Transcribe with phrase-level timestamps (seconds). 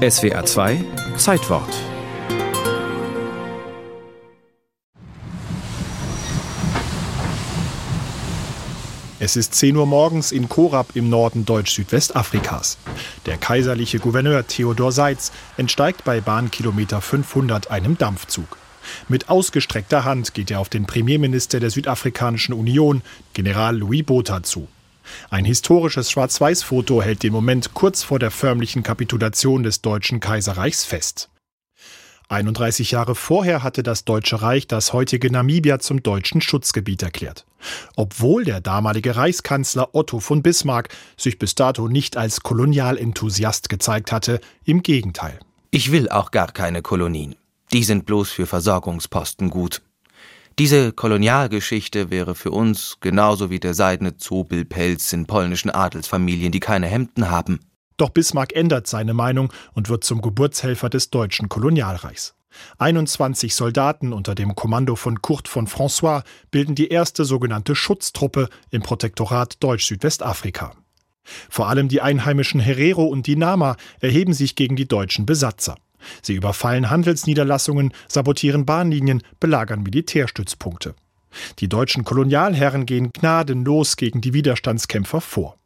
[0.00, 0.82] SWA 2
[1.18, 1.68] Zeitwort
[9.18, 12.78] Es ist 10 Uhr morgens in Korab im Norden Deutsch-Südwestafrikas.
[13.26, 18.56] Der kaiserliche Gouverneur Theodor Seitz entsteigt bei Bahnkilometer 500 einem Dampfzug.
[19.08, 23.02] Mit ausgestreckter Hand geht er auf den Premierminister der Südafrikanischen Union,
[23.34, 24.66] General Louis Botha, zu.
[25.30, 31.30] Ein historisches Schwarz-Weiß-Foto hält den Moment kurz vor der förmlichen Kapitulation des Deutschen Kaiserreichs fest.
[32.30, 37.44] 31 Jahre vorher hatte das Deutsche Reich das heutige Namibia zum deutschen Schutzgebiet erklärt.
[37.96, 44.40] Obwohl der damalige Reichskanzler Otto von Bismarck sich bis dato nicht als Kolonialenthusiast gezeigt hatte,
[44.64, 45.40] im Gegenteil.
[45.72, 47.34] Ich will auch gar keine Kolonien.
[47.72, 49.82] Die sind bloß für Versorgungsposten gut.
[50.58, 56.86] Diese Kolonialgeschichte wäre für uns genauso wie der seidene Zobelpelz in polnischen Adelsfamilien, die keine
[56.86, 57.60] Hemden haben.
[57.96, 62.34] Doch Bismarck ändert seine Meinung und wird zum Geburtshelfer des deutschen Kolonialreichs.
[62.78, 68.82] 21 Soldaten unter dem Kommando von Kurt von François bilden die erste sogenannte Schutztruppe im
[68.82, 70.72] Protektorat Deutsch-Südwestafrika.
[71.48, 75.76] Vor allem die einheimischen Herero und die Nama erheben sich gegen die deutschen Besatzer.
[76.22, 80.94] Sie überfallen Handelsniederlassungen, sabotieren Bahnlinien, belagern Militärstützpunkte.
[81.58, 85.56] Die deutschen Kolonialherren gehen gnadenlos gegen die Widerstandskämpfer vor.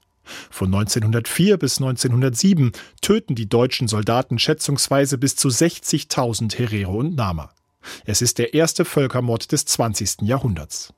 [0.50, 7.50] Von 1904 bis 1907 töten die deutschen Soldaten schätzungsweise bis zu 60.000 Herero und Nama.
[8.06, 10.22] Es ist der erste Völkermord des 20.
[10.22, 10.94] Jahrhunderts.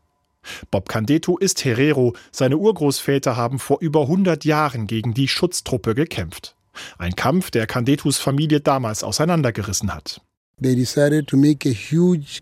[0.70, 6.55] Bob Candeto ist Herero, seine Urgroßväter haben vor über 100 Jahren gegen die Schutztruppe gekämpft.
[6.98, 10.20] Ein Kampf, der Candetus Familie damals auseinandergerissen hat.
[10.62, 12.40] They decided to make a huge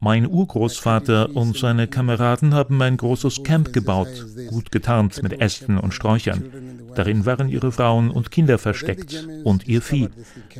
[0.00, 4.08] mein Urgroßvater und seine Kameraden haben ein großes Camp gebaut,
[4.48, 6.79] gut getarnt mit Ästen und Sträuchern.
[6.94, 10.08] Darin waren ihre Frauen und Kinder versteckt und ihr Vieh.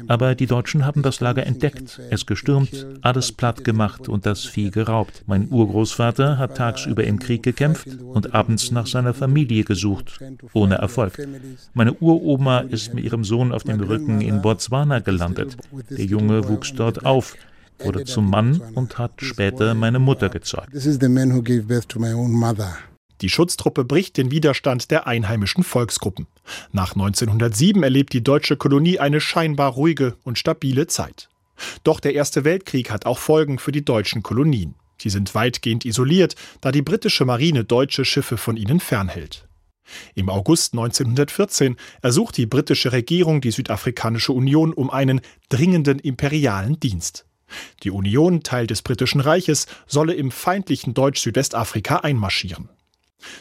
[0.09, 4.71] Aber die Deutschen haben das Lager entdeckt, es gestürmt, alles platt gemacht und das Vieh
[4.71, 5.25] geraubt.
[5.27, 10.19] Mein Urgroßvater hat tagsüber im Krieg gekämpft und abends nach seiner Familie gesucht,
[10.53, 11.19] ohne Erfolg.
[11.75, 15.57] Meine Uroma ist mit ihrem Sohn auf dem Rücken in Botswana gelandet.
[15.91, 17.35] Der Junge wuchs dort auf
[17.85, 20.69] wurde zum Mann und hat später meine Mutter gezeugt.
[23.21, 26.27] Die Schutztruppe bricht den Widerstand der einheimischen Volksgruppen.
[26.73, 31.29] Nach 1907 erlebt die deutsche Kolonie eine scheinbar ruhige und stabile Zeit.
[31.85, 34.75] Doch der Erste Weltkrieg hat auch Folgen für die deutschen Kolonien.
[34.99, 39.47] Sie sind weitgehend isoliert, da die britische Marine deutsche Schiffe von ihnen fernhält.
[40.15, 47.27] Im August 1914 ersucht die britische Regierung die Südafrikanische Union um einen dringenden imperialen Dienst.
[47.83, 52.69] Die Union, Teil des Britischen Reiches, solle im feindlichen Deutsch-Südwestafrika einmarschieren.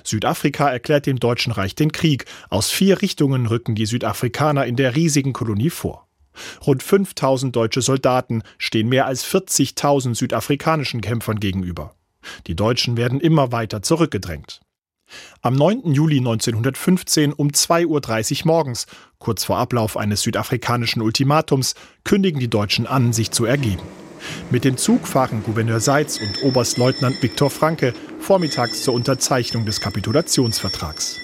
[0.03, 2.25] Südafrika erklärt dem Deutschen Reich den Krieg.
[2.49, 6.07] Aus vier Richtungen rücken die Südafrikaner in der riesigen Kolonie vor.
[6.65, 11.95] Rund 5000 deutsche Soldaten stehen mehr als 40.000 südafrikanischen Kämpfern gegenüber.
[12.47, 14.61] Die Deutschen werden immer weiter zurückgedrängt.
[15.41, 15.91] Am 9.
[15.93, 18.85] Juli 1915 um 2.30 Uhr morgens,
[19.17, 21.73] kurz vor Ablauf eines südafrikanischen Ultimatums,
[22.03, 23.81] kündigen die Deutschen an, sich zu ergeben.
[24.51, 31.19] Mit dem Zug fahren Gouverneur Seitz und Oberstleutnant Viktor Franke vormittags zur Unterzeichnung des Kapitulationsvertrags.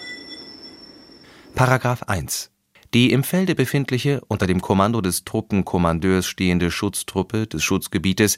[1.53, 2.51] Paragraph 1
[2.95, 8.37] die im Felde befindliche, unter dem Kommando des Truppenkommandeurs stehende Schutztruppe des Schutzgebietes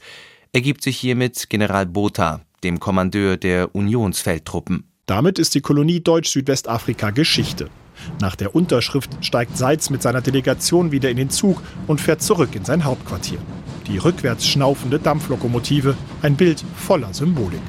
[0.51, 4.89] ergibt sich hiermit General Botha, dem Kommandeur der Unionsfeldtruppen.
[5.05, 7.69] Damit ist die Kolonie Deutsch-Südwestafrika Geschichte.
[8.19, 12.55] Nach der Unterschrift steigt Seitz mit seiner Delegation wieder in den Zug und fährt zurück
[12.55, 13.37] in sein Hauptquartier.
[13.85, 17.61] Die rückwärts schnaufende Dampflokomotive, ein Bild voller Symbolik.